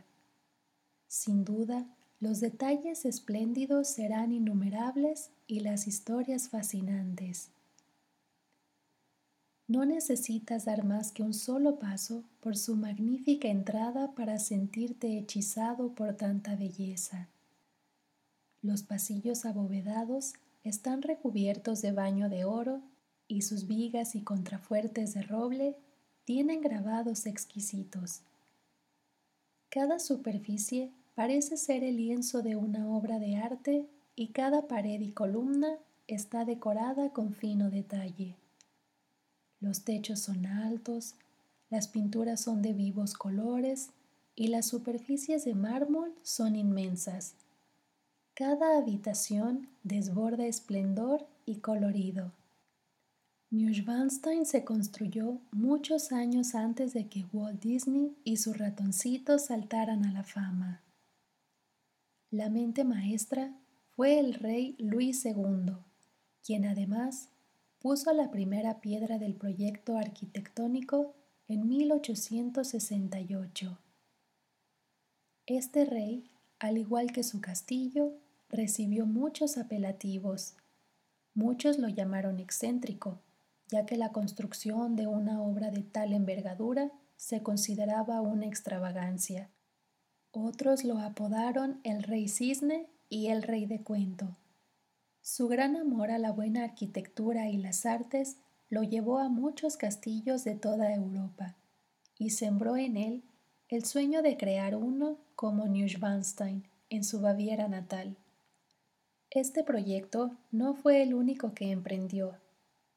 Sin 1.07 1.43
duda, 1.43 1.85
los 2.21 2.39
detalles 2.39 3.03
espléndidos 3.03 3.89
serán 3.89 4.31
innumerables 4.31 5.31
y 5.47 5.59
las 5.59 5.85
historias 5.85 6.47
fascinantes. 6.47 7.49
No 9.67 9.85
necesitas 9.85 10.65
dar 10.65 10.83
más 10.83 11.11
que 11.11 11.23
un 11.23 11.33
solo 11.33 11.79
paso 11.79 12.23
por 12.41 12.57
su 12.57 12.75
magnífica 12.75 13.47
entrada 13.47 14.13
para 14.13 14.37
sentirte 14.37 15.17
hechizado 15.17 15.95
por 15.95 16.15
tanta 16.15 16.55
belleza. 16.55 17.29
Los 18.61 18.83
pasillos 18.83 19.45
abovedados 19.45 20.33
están 20.63 21.01
recubiertos 21.01 21.81
de 21.81 21.93
baño 21.93 22.29
de 22.29 22.43
oro 22.43 22.81
y 23.27 23.43
sus 23.43 23.67
vigas 23.67 24.15
y 24.15 24.21
contrafuertes 24.21 25.13
de 25.13 25.23
roble 25.23 25.77
tienen 26.25 26.61
grabados 26.61 27.25
exquisitos. 27.25 28.21
Cada 29.69 29.99
superficie 29.99 30.91
parece 31.15 31.57
ser 31.57 31.83
el 31.83 31.97
lienzo 31.97 32.41
de 32.41 32.55
una 32.55 32.87
obra 32.89 33.17
de 33.19 33.37
arte 33.37 33.87
y 34.15 34.27
cada 34.27 34.67
pared 34.67 34.99
y 35.01 35.11
columna 35.11 35.77
está 36.07 36.45
decorada 36.45 37.11
con 37.11 37.33
fino 37.33 37.69
detalle. 37.69 38.35
Los 39.63 39.85
techos 39.85 40.19
son 40.19 40.45
altos, 40.45 41.15
las 41.69 41.87
pinturas 41.87 42.41
son 42.41 42.61
de 42.61 42.73
vivos 42.73 43.13
colores 43.13 43.91
y 44.35 44.47
las 44.47 44.65
superficies 44.65 45.45
de 45.45 45.55
mármol 45.55 46.13
son 46.21 46.57
inmensas. 46.57 47.35
Cada 48.33 48.77
habitación 48.77 49.69
desborda 49.83 50.47
esplendor 50.47 51.25
y 51.45 51.59
colorido. 51.59 52.33
Neuschwanstein 53.51 54.45
se 54.45 54.65
construyó 54.65 55.39
muchos 55.53 56.11
años 56.11 56.55
antes 56.55 56.93
de 56.93 57.07
que 57.07 57.25
Walt 57.31 57.61
Disney 57.61 58.17
y 58.25 58.37
sus 58.37 58.57
ratoncitos 58.57 59.45
saltaran 59.45 60.03
a 60.03 60.11
la 60.11 60.23
fama. 60.23 60.81
La 62.31 62.49
mente 62.49 62.83
maestra 62.83 63.55
fue 63.95 64.19
el 64.19 64.33
rey 64.33 64.75
Luis 64.77 65.23
II, 65.23 65.77
quien 66.43 66.65
además 66.65 67.29
puso 67.83 68.11
la 68.13 68.31
primera 68.31 68.79
piedra 68.79 69.19
del 69.19 69.35
proyecto 69.35 69.97
arquitectónico 69.97 71.13
en 71.49 71.67
1868. 71.67 73.77
Este 75.45 75.83
rey, 75.83 76.31
al 76.59 76.77
igual 76.77 77.11
que 77.11 77.23
su 77.23 77.41
castillo, 77.41 78.13
recibió 78.47 79.05
muchos 79.05 79.57
apelativos. 79.57 80.55
Muchos 81.33 81.77
lo 81.77 81.89
llamaron 81.89 82.39
excéntrico, 82.39 83.19
ya 83.67 83.85
que 83.85 83.97
la 83.97 84.13
construcción 84.13 84.95
de 84.95 85.07
una 85.07 85.41
obra 85.41 85.69
de 85.69 85.83
tal 85.83 86.13
envergadura 86.13 86.89
se 87.17 87.43
consideraba 87.43 88.21
una 88.21 88.45
extravagancia. 88.45 89.49
Otros 90.31 90.85
lo 90.85 90.99
apodaron 90.99 91.81
el 91.83 92.03
rey 92.03 92.29
cisne 92.29 92.87
y 93.09 93.27
el 93.27 93.43
rey 93.43 93.65
de 93.65 93.81
cuento. 93.81 94.37
Su 95.25 95.47
gran 95.47 95.77
amor 95.77 96.11
a 96.11 96.17
la 96.17 96.33
buena 96.33 96.65
arquitectura 96.65 97.47
y 97.49 97.55
las 97.55 97.85
artes 97.85 98.35
lo 98.67 98.83
llevó 98.83 99.19
a 99.19 99.29
muchos 99.29 99.77
castillos 99.77 100.43
de 100.43 100.55
toda 100.55 100.93
Europa 100.93 101.55
y 102.17 102.31
sembró 102.31 102.75
en 102.75 102.97
él 102.97 103.23
el 103.69 103.85
sueño 103.85 104.21
de 104.21 104.35
crear 104.35 104.75
uno 104.75 105.17
como 105.37 105.65
Neuschwanstein 105.65 106.67
en 106.89 107.05
su 107.05 107.21
Baviera 107.21 107.69
natal. 107.69 108.17
Este 109.29 109.63
proyecto 109.63 110.35
no 110.51 110.75
fue 110.75 111.01
el 111.01 111.13
único 111.13 111.53
que 111.53 111.71
emprendió. 111.71 112.37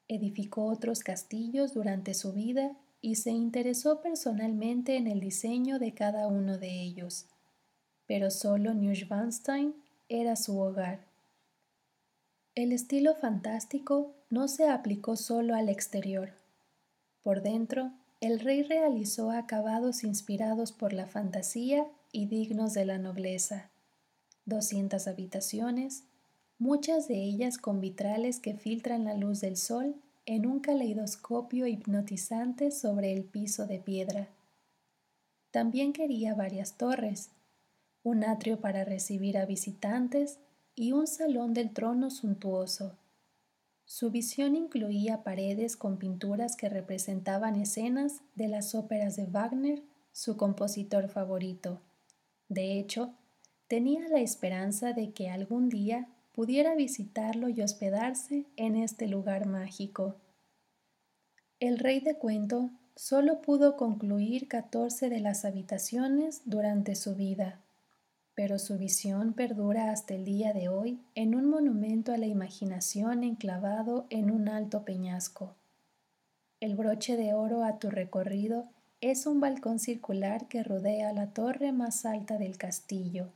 Edificó 0.09 0.65
otros 0.65 1.03
castillos 1.03 1.73
durante 1.73 2.13
su 2.13 2.33
vida 2.33 2.75
y 2.99 3.15
se 3.15 3.31
interesó 3.31 4.01
personalmente 4.01 4.97
en 4.97 5.07
el 5.07 5.21
diseño 5.21 5.79
de 5.79 5.93
cada 5.93 6.27
uno 6.27 6.57
de 6.57 6.81
ellos. 6.81 7.27
Pero 8.05 8.31
solo 8.31 8.73
Neuschwanstein 8.73 9.73
era 10.09 10.35
su 10.35 10.59
hogar. 10.59 11.06
El 12.57 12.71
estilo 12.71 13.13
fantástico 13.13 14.15
no 14.31 14.47
se 14.47 14.67
aplicó 14.67 15.15
solo 15.15 15.53
al 15.53 15.69
exterior. 15.69 16.31
Por 17.21 17.43
dentro, 17.43 17.91
el 18.19 18.39
rey 18.39 18.63
realizó 18.63 19.29
acabados 19.29 20.03
inspirados 20.03 20.71
por 20.71 20.91
la 20.91 21.05
fantasía 21.05 21.85
y 22.11 22.25
dignos 22.25 22.73
de 22.73 22.85
la 22.85 22.97
nobleza. 22.97 23.69
Doscientas 24.45 25.07
habitaciones, 25.07 26.05
muchas 26.57 27.07
de 27.07 27.21
ellas 27.21 27.59
con 27.59 27.79
vitrales 27.79 28.39
que 28.39 28.55
filtran 28.55 29.05
la 29.05 29.13
luz 29.13 29.39
del 29.39 29.55
sol 29.55 29.95
en 30.25 30.47
un 30.47 30.59
caleidoscopio 30.59 31.67
hipnotizante 31.67 32.71
sobre 32.71 33.13
el 33.13 33.23
piso 33.23 33.67
de 33.67 33.77
piedra. 33.77 34.29
También 35.51 35.93
quería 35.93 36.33
varias 36.33 36.75
torres, 36.75 37.29
un 38.01 38.23
atrio 38.23 38.59
para 38.59 38.83
recibir 38.83 39.37
a 39.37 39.45
visitantes 39.45 40.39
y 40.79 40.91
un 40.91 41.07
salón 41.07 41.55
del 41.55 41.73
trono 41.73 42.11
suntuoso. 42.11 42.95
Su 43.83 44.11
visión 44.11 44.55
incluía 44.55 45.23
paredes 45.23 45.75
con 45.75 45.97
pinturas 45.97 46.55
que 46.55 46.69
representaban 46.69 47.55
escenas 47.55 48.21
de 48.35 48.47
las 48.47 48.75
óperas 48.75 49.15
de 49.15 49.25
Wagner, 49.25 49.81
su 50.11 50.37
compositor 50.37 51.09
favorito. 51.09 51.81
De 52.47 52.77
hecho, 52.77 53.15
tenía 53.67 54.07
la 54.07 54.19
esperanza 54.19 54.93
de 54.93 55.13
que 55.13 55.29
algún 55.29 55.69
día 55.69 56.09
pudiera 56.31 56.75
visitarlo 56.75 57.49
y 57.49 57.61
hospedarse 57.61 58.45
en 58.55 58.75
este 58.75 59.07
lugar 59.07 59.47
mágico. 59.47 60.17
El 61.59 61.79
rey 61.79 62.01
de 62.01 62.19
cuento 62.19 62.69
solo 62.95 63.41
pudo 63.41 63.77
concluir 63.77 64.47
14 64.47 65.09
de 65.09 65.21
las 65.21 65.43
habitaciones 65.43 66.43
durante 66.45 66.93
su 66.93 67.15
vida 67.15 67.63
pero 68.37 68.59
su 68.59 68.77
visión 68.77 69.33
perdura 69.33 69.89
hasta 69.89 70.13
el 70.13 70.23
día 70.23 70.53
de 70.53 70.69
hoy 70.69 70.99
en 71.15 71.33
un 71.33 71.49
monumento 71.49 72.13
a 72.13 72.19
la 72.19 72.27
imaginación 72.27 73.23
enclavado 73.23 74.05
en 74.11 74.29
un 74.29 74.47
alto 74.47 74.85
peñasco. 74.85 75.55
El 76.59 76.75
broche 76.75 77.17
de 77.17 77.33
oro 77.33 77.63
a 77.63 77.79
tu 77.79 77.89
recorrido 77.89 78.69
es 79.01 79.25
un 79.25 79.39
balcón 79.39 79.79
circular 79.79 80.47
que 80.47 80.61
rodea 80.61 81.13
la 81.13 81.33
torre 81.33 81.71
más 81.71 82.05
alta 82.05 82.37
del 82.37 82.59
castillo. 82.59 83.31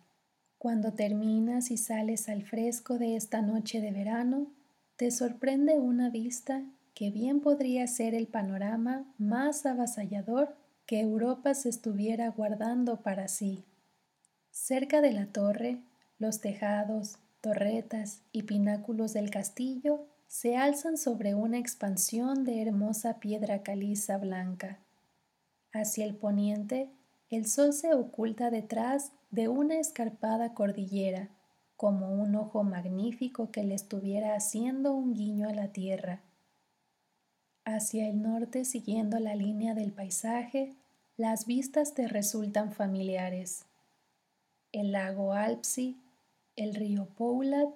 Cuando 0.60 0.94
terminas 0.94 1.72
y 1.72 1.78
sales 1.78 2.30
al 2.30 2.44
fresco 2.44 3.00
de 3.00 3.16
esta 3.16 3.42
noche 3.42 3.82
de 3.82 3.92
verano, 3.92 4.52
te 4.98 5.10
sorprende 5.10 5.80
una 5.80 6.12
vista 6.12 6.62
que 6.94 7.10
bien 7.10 7.40
podría 7.40 7.88
ser 7.88 8.14
el 8.14 8.28
panorama 8.28 9.12
más 9.18 9.66
avasallador 9.66 10.56
que 10.86 11.00
Europa 11.00 11.56
se 11.56 11.70
estuviera 11.70 12.30
guardando 12.30 12.98
para 12.98 13.28
sí. 13.28 13.66
Cerca 14.52 15.00
de 15.00 15.14
la 15.14 15.28
torre, 15.28 15.82
los 16.20 16.42
tejados, 16.42 17.18
torretas 17.40 18.22
y 18.34 18.44
pináculos 18.44 19.14
del 19.14 19.32
castillo 19.32 20.06
se 20.28 20.58
alzan 20.58 20.98
sobre 20.98 21.36
una 21.36 21.58
expansión 21.58 22.44
de 22.44 22.62
hermosa 22.62 23.20
piedra 23.20 23.64
caliza 23.64 24.18
blanca. 24.18 24.80
Hacia 25.72 26.04
el 26.04 26.16
poniente, 26.16 26.92
el 27.30 27.48
sol 27.48 27.72
se 27.72 27.94
oculta 27.94 28.50
detrás 28.50 29.14
de 29.32 29.48
una 29.48 29.80
escarpada 29.80 30.54
cordillera, 30.54 31.30
como 31.78 32.12
un 32.12 32.36
ojo 32.36 32.64
magnífico 32.64 33.52
que 33.52 33.64
le 33.64 33.74
estuviera 33.74 34.36
haciendo 34.36 34.94
un 34.94 35.14
guiño 35.14 35.48
a 35.48 35.54
la 35.54 35.70
tierra. 35.70 36.22
Hacia 37.64 38.10
el 38.10 38.22
norte, 38.22 38.66
siguiendo 38.66 39.18
la 39.20 39.34
línea 39.34 39.76
del 39.76 39.94
paisaje, 39.94 40.76
las 41.16 41.46
vistas 41.46 41.94
te 41.94 42.08
resultan 42.08 42.74
familiares 42.74 43.66
el 44.72 44.94
lago 44.94 45.34
Alpsi, 45.34 45.98
el 46.56 46.76
río 46.76 47.08
Poulat 47.18 47.70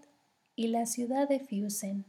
y 0.55 0.67
la 0.67 0.85
ciudad 0.85 1.27
de 1.27 1.39
Fusen. 1.39 2.05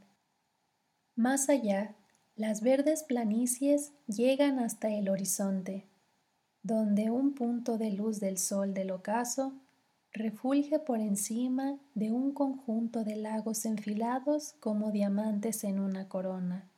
Más 1.16 1.48
allá, 1.48 1.96
las 2.36 2.60
verdes 2.60 3.02
planicies 3.02 3.92
llegan 4.06 4.58
hasta 4.58 4.88
el 4.90 5.08
horizonte, 5.08 5.86
donde 6.62 7.10
un 7.10 7.34
punto 7.34 7.78
de 7.78 7.90
luz 7.90 8.20
del 8.20 8.38
sol 8.38 8.74
del 8.74 8.90
ocaso 8.90 9.54
refulge 10.12 10.78
por 10.78 11.00
encima 11.00 11.78
de 11.94 12.12
un 12.12 12.32
conjunto 12.32 13.04
de 13.04 13.16
lagos 13.16 13.64
enfilados 13.64 14.54
como 14.60 14.92
diamantes 14.92 15.64
en 15.64 15.80
una 15.80 16.08
corona. 16.08 16.70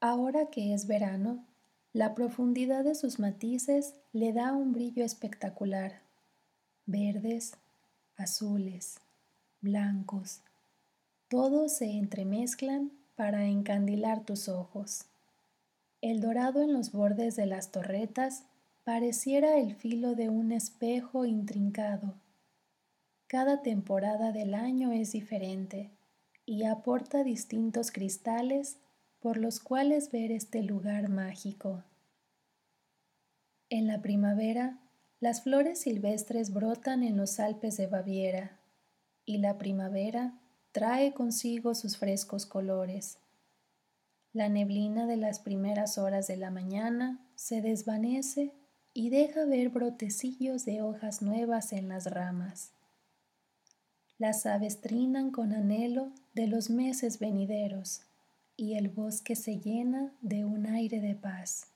Ahora 0.00 0.46
que 0.46 0.72
es 0.72 0.86
verano, 0.86 1.44
la 1.92 2.14
profundidad 2.14 2.84
de 2.84 2.94
sus 2.94 3.18
matices 3.18 3.94
le 4.12 4.32
da 4.32 4.52
un 4.52 4.72
brillo 4.72 5.04
espectacular 5.04 6.05
verdes, 6.86 7.54
azules, 8.16 8.98
blancos, 9.60 10.40
todos 11.28 11.72
se 11.72 11.90
entremezclan 11.90 12.92
para 13.16 13.46
encandilar 13.46 14.24
tus 14.24 14.48
ojos. 14.48 15.06
El 16.00 16.20
dorado 16.20 16.62
en 16.62 16.72
los 16.72 16.92
bordes 16.92 17.34
de 17.34 17.46
las 17.46 17.72
torretas 17.72 18.44
pareciera 18.84 19.58
el 19.58 19.74
filo 19.74 20.14
de 20.14 20.28
un 20.28 20.52
espejo 20.52 21.24
intrincado. 21.24 22.14
Cada 23.26 23.62
temporada 23.62 24.30
del 24.30 24.54
año 24.54 24.92
es 24.92 25.10
diferente 25.10 25.90
y 26.44 26.64
aporta 26.64 27.24
distintos 27.24 27.90
cristales 27.90 28.76
por 29.20 29.36
los 29.38 29.58
cuales 29.58 30.12
ver 30.12 30.30
este 30.30 30.62
lugar 30.62 31.08
mágico. 31.08 31.82
En 33.68 33.88
la 33.88 34.00
primavera 34.00 34.78
las 35.18 35.42
flores 35.42 35.80
silvestres 35.80 36.52
brotan 36.52 37.02
en 37.02 37.16
los 37.16 37.40
Alpes 37.40 37.76
de 37.76 37.86
Baviera 37.86 38.58
y 39.24 39.38
la 39.38 39.56
primavera 39.56 40.38
trae 40.72 41.14
consigo 41.14 41.74
sus 41.74 41.96
frescos 41.96 42.44
colores. 42.44 43.18
La 44.32 44.50
neblina 44.50 45.06
de 45.06 45.16
las 45.16 45.40
primeras 45.40 45.96
horas 45.96 46.26
de 46.26 46.36
la 46.36 46.50
mañana 46.50 47.26
se 47.34 47.62
desvanece 47.62 48.52
y 48.92 49.08
deja 49.08 49.46
ver 49.46 49.70
brotecillos 49.70 50.66
de 50.66 50.82
hojas 50.82 51.22
nuevas 51.22 51.72
en 51.72 51.88
las 51.88 52.10
ramas. 52.10 52.72
Las 54.18 54.44
aves 54.44 54.80
trinan 54.80 55.30
con 55.30 55.52
anhelo 55.54 56.12
de 56.34 56.46
los 56.46 56.68
meses 56.68 57.18
venideros 57.18 58.02
y 58.56 58.74
el 58.74 58.88
bosque 58.90 59.36
se 59.36 59.58
llena 59.58 60.12
de 60.20 60.44
un 60.44 60.66
aire 60.66 61.00
de 61.00 61.14
paz. 61.14 61.68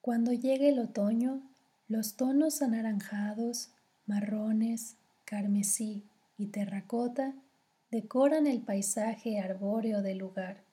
Cuando 0.00 0.32
llegue 0.32 0.68
el 0.68 0.78
otoño, 0.78 1.42
los 1.88 2.16
tonos 2.16 2.60
anaranjados, 2.60 3.70
marrones, 4.06 4.96
carmesí 5.24 6.04
y 6.36 6.48
terracota 6.48 7.34
decoran 7.90 8.46
el 8.46 8.60
paisaje 8.60 9.40
arbóreo 9.40 10.02
del 10.02 10.18
lugar. 10.18 10.64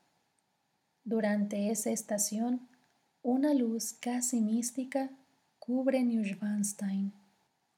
Durante 1.06 1.72
esa 1.72 1.92
estación, 1.92 2.68
una 3.22 3.54
luz 3.54 3.94
casi 3.94 4.42
mística 4.42 5.10
cubre 5.60 6.04
Neuschwanstein 6.04 7.14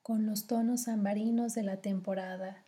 con 0.02 0.26
los 0.26 0.47
tonos 0.47 0.88
ambarinos 0.88 1.54
de 1.54 1.63
la 1.63 1.78
temporada. 1.78 2.65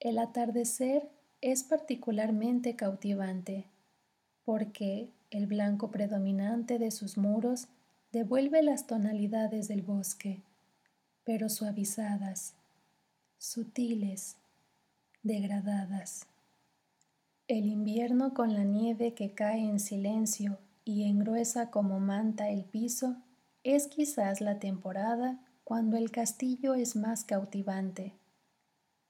El 0.00 0.18
atardecer 0.18 1.08
es 1.40 1.64
particularmente 1.64 2.76
cautivante 2.76 3.66
porque 4.44 5.12
el 5.30 5.46
blanco 5.46 5.90
predominante 5.90 6.78
de 6.78 6.90
sus 6.90 7.16
muros 7.16 7.68
devuelve 8.12 8.62
las 8.62 8.86
tonalidades 8.86 9.68
del 9.68 9.82
bosque, 9.82 10.42
pero 11.24 11.48
suavizadas, 11.48 12.54
sutiles, 13.38 14.36
degradadas. 15.22 16.26
El 17.48 17.66
invierno 17.66 18.34
con 18.34 18.54
la 18.54 18.64
nieve 18.64 19.14
que 19.14 19.34
cae 19.34 19.60
en 19.68 19.80
silencio 19.80 20.58
y 20.84 21.04
engruesa 21.04 21.70
como 21.70 22.00
manta 22.00 22.48
el 22.48 22.64
piso 22.64 23.16
es 23.64 23.88
quizás 23.88 24.40
la 24.40 24.58
temporada 24.58 25.40
cuando 25.64 25.96
el 25.96 26.10
castillo 26.10 26.74
es 26.74 26.94
más 26.94 27.24
cautivante. 27.24 28.12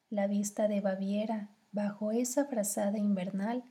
La 0.08 0.26
vista 0.26 0.68
de 0.68 0.80
Baviera 0.80 1.50
bajo 1.72 2.12
esa 2.12 2.46
frazada 2.46 2.98
invernal 2.98 3.62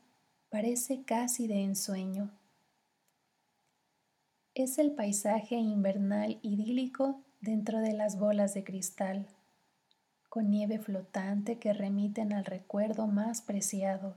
parece 0.49 1.03
casi 1.03 1.47
de 1.47 1.63
ensueño 1.63 2.31
es 4.55 4.79
el 4.79 4.91
paisaje 4.91 5.55
invernal 5.57 6.39
idílico 6.41 7.19
dentro 7.41 7.81
de 7.81 7.91
las 7.91 8.17
bolas 8.17 8.53
de 8.53 8.63
cristal, 8.63 9.27
con 10.29 10.49
nieve 10.49 10.79
flotante 10.79 11.59
que 11.59 11.73
remiten 11.73 12.31
al 12.31 12.45
recuerdo 12.45 13.05
más 13.05 13.41
preciado. 13.41 14.15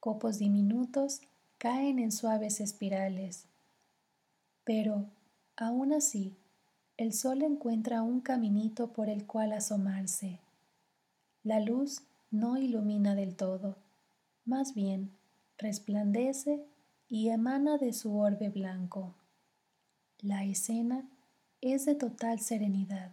Copos 0.00 0.38
diminutos 0.38 1.20
caen 1.58 1.98
en 1.98 2.12
suaves 2.12 2.62
espirales. 2.62 3.44
Pero, 4.64 5.04
aún 5.54 5.92
así, 5.92 6.34
el 6.96 7.12
sol 7.12 7.42
encuentra 7.42 8.00
un 8.00 8.22
caminito 8.22 8.94
por 8.94 9.10
el 9.10 9.26
cual 9.26 9.52
asomarse. 9.52 10.38
La 11.44 11.60
luz 11.60 12.00
no 12.30 12.56
ilumina 12.56 13.14
del 13.14 13.36
todo, 13.36 13.76
más 14.46 14.72
bien 14.74 15.10
resplandece 15.58 16.64
y 17.10 17.28
emana 17.28 17.76
de 17.76 17.92
su 17.92 18.16
orbe 18.16 18.48
blanco. 18.48 19.14
La 20.22 20.44
escena 20.44 21.04
es 21.60 21.84
de 21.84 21.96
total 21.96 22.38
serenidad, 22.38 23.10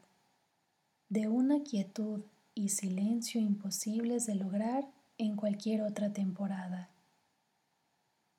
de 1.10 1.28
una 1.28 1.63
quietud 1.63 2.22
y 2.54 2.69
silencio 2.69 3.41
imposibles 3.41 4.28
de 4.28 4.36
lograr 4.36 4.88
en 5.17 5.36
cualquier 5.36 5.82
otra 5.82 6.13
temporada. 6.13 6.91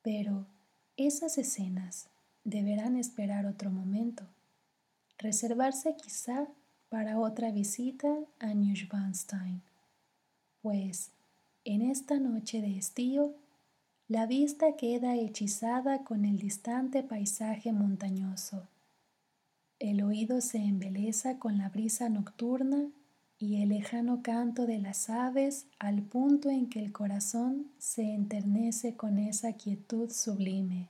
Pero 0.01 0.47
esas 0.95 1.37
escenas, 1.37 2.07
deberán 2.45 2.95
esperar 2.95 3.45
otro 3.45 3.71
momento, 3.71 4.25
reservarse 5.17 5.97
quizá 5.97 6.47
para 6.87 7.19
otra 7.19 7.51
visita 7.51 8.07
a 8.39 8.53
Neuschwanstein, 8.53 9.61
pues 10.61 11.11
en 11.65 11.81
esta 11.81 12.19
noche 12.19 12.61
de 12.61 12.77
estío 12.77 13.35
la 14.11 14.25
vista 14.25 14.75
queda 14.75 15.15
hechizada 15.15 16.03
con 16.03 16.25
el 16.25 16.37
distante 16.37 17.01
paisaje 17.01 17.71
montañoso. 17.71 18.67
El 19.79 20.03
oído 20.03 20.41
se 20.41 20.57
embeleza 20.57 21.39
con 21.39 21.57
la 21.57 21.69
brisa 21.69 22.09
nocturna 22.09 22.89
y 23.39 23.61
el 23.61 23.69
lejano 23.69 24.21
canto 24.21 24.65
de 24.65 24.79
las 24.79 25.09
aves 25.09 25.65
al 25.79 26.01
punto 26.01 26.49
en 26.49 26.67
que 26.67 26.79
el 26.79 26.91
corazón 26.91 27.71
se 27.77 28.01
enternece 28.13 28.97
con 28.97 29.17
esa 29.17 29.53
quietud 29.53 30.11
sublime. 30.11 30.89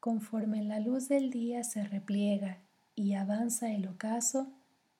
Conforme 0.00 0.64
la 0.64 0.80
luz 0.80 1.06
del 1.06 1.30
día 1.30 1.62
se 1.62 1.84
repliega 1.84 2.58
y 2.96 3.12
avanza 3.14 3.70
el 3.70 3.86
ocaso, 3.86 4.48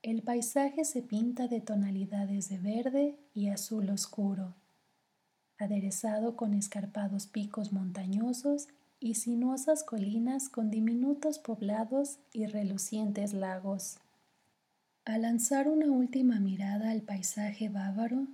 el 0.01 0.23
paisaje 0.23 0.85
se 0.85 1.03
pinta 1.03 1.49
de 1.49 1.61
tonalidades 1.61 2.51
de 2.51 2.59
verde 2.59 3.19
y 3.35 3.49
azul 3.49 3.91
oscuro 3.91 4.55
aderezado 5.59 6.37
con 6.37 6.55
escarpados 6.55 7.27
picos 7.27 7.73
montañosos 7.73 8.69
y 9.01 9.14
sinuosas 9.14 9.85
colinas 9.85 10.49
con 10.49 10.71
diminutos 10.71 11.38
poblados 11.38 12.19
y 12.33 12.47
relucientes 12.47 13.33
lagos. 13.33 13.99
Al 15.05 15.23
lanzar 15.23 15.69
una 15.69 15.87
última 15.87 16.40
mirada 16.40 16.90
al 16.90 17.03
paisaje 17.03 17.69
bávaro, 17.69 18.27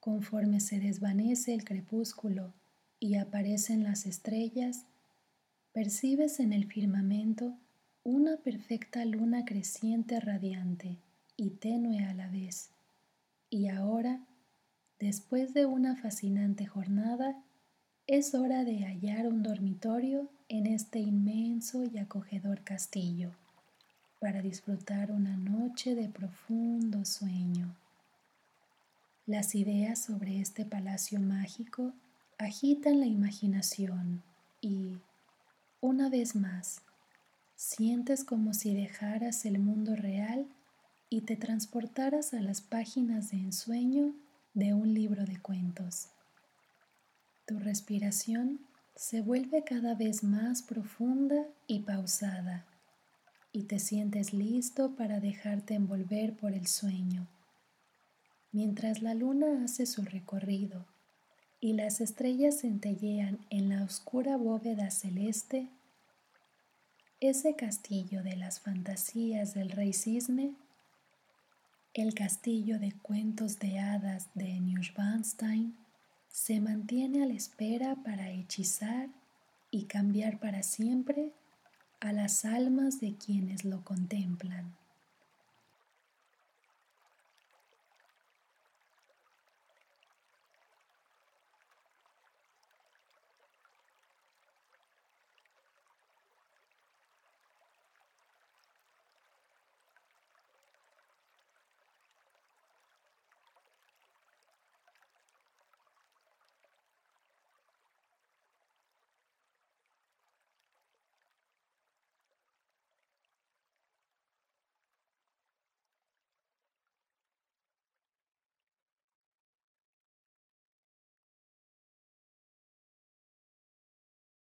conforme 0.00 0.60
se 0.60 0.80
desvanece 0.80 1.54
el 1.54 1.64
crepúsculo 1.64 2.52
y 2.98 3.16
aparecen 3.16 3.84
las 3.84 4.06
estrellas, 4.06 4.84
percibes 5.72 6.40
en 6.40 6.52
el 6.52 6.66
firmamento 6.66 7.54
una 8.02 8.36
perfecta 8.38 9.04
luna 9.04 9.44
creciente 9.44 10.18
radiante 10.18 10.96
y 11.36 11.50
tenue 11.50 12.04
a 12.04 12.14
la 12.14 12.28
vez. 12.28 12.70
Y 13.50 13.68
ahora 13.68 14.20
Después 15.00 15.54
de 15.54 15.64
una 15.64 15.94
fascinante 15.94 16.66
jornada, 16.66 17.40
es 18.08 18.34
hora 18.34 18.64
de 18.64 18.84
hallar 18.84 19.28
un 19.28 19.44
dormitorio 19.44 20.28
en 20.48 20.66
este 20.66 20.98
inmenso 20.98 21.84
y 21.84 21.98
acogedor 21.98 22.64
castillo 22.64 23.30
para 24.18 24.42
disfrutar 24.42 25.12
una 25.12 25.36
noche 25.36 25.94
de 25.94 26.08
profundo 26.08 27.04
sueño. 27.04 27.76
Las 29.24 29.54
ideas 29.54 30.02
sobre 30.02 30.40
este 30.40 30.64
palacio 30.64 31.20
mágico 31.20 31.92
agitan 32.36 32.98
la 32.98 33.06
imaginación 33.06 34.24
y, 34.60 34.98
una 35.80 36.08
vez 36.08 36.34
más, 36.34 36.80
sientes 37.54 38.24
como 38.24 38.52
si 38.52 38.74
dejaras 38.74 39.44
el 39.44 39.60
mundo 39.60 39.94
real 39.94 40.48
y 41.08 41.20
te 41.20 41.36
transportaras 41.36 42.34
a 42.34 42.40
las 42.40 42.62
páginas 42.62 43.30
de 43.30 43.36
ensueño 43.36 44.14
de 44.54 44.74
un 44.74 44.94
libro 44.94 45.24
de 45.24 45.40
cuentos. 45.40 46.08
Tu 47.46 47.58
respiración 47.58 48.60
se 48.94 49.20
vuelve 49.20 49.62
cada 49.64 49.94
vez 49.94 50.24
más 50.24 50.62
profunda 50.62 51.46
y 51.66 51.80
pausada 51.80 52.66
y 53.52 53.64
te 53.64 53.78
sientes 53.78 54.32
listo 54.32 54.96
para 54.96 55.20
dejarte 55.20 55.74
envolver 55.74 56.36
por 56.36 56.52
el 56.52 56.66
sueño. 56.66 57.26
Mientras 58.52 59.02
la 59.02 59.14
luna 59.14 59.64
hace 59.64 59.86
su 59.86 60.02
recorrido 60.02 60.86
y 61.60 61.74
las 61.74 62.00
estrellas 62.00 62.60
centellean 62.60 63.38
en 63.50 63.68
la 63.68 63.84
oscura 63.84 64.36
bóveda 64.36 64.90
celeste, 64.90 65.68
ese 67.20 67.56
castillo 67.56 68.22
de 68.22 68.36
las 68.36 68.60
fantasías 68.60 69.54
del 69.54 69.70
rey 69.70 69.92
cisne 69.92 70.54
el 72.00 72.14
castillo 72.14 72.78
de 72.78 72.92
cuentos 73.02 73.58
de 73.58 73.80
hadas 73.80 74.28
de 74.34 74.60
Neuschwanstein 74.60 75.76
se 76.28 76.60
mantiene 76.60 77.24
a 77.24 77.26
la 77.26 77.34
espera 77.34 77.96
para 78.04 78.30
hechizar 78.30 79.08
y 79.72 79.86
cambiar 79.86 80.38
para 80.38 80.62
siempre 80.62 81.32
a 81.98 82.12
las 82.12 82.44
almas 82.44 83.00
de 83.00 83.16
quienes 83.16 83.64
lo 83.64 83.82
contemplan. 83.82 84.76